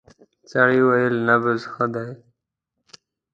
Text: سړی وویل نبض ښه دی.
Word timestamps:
سړی 0.51 0.79
وویل 0.83 1.15
نبض 1.27 1.61
ښه 1.73 1.85
دی. 1.93 2.09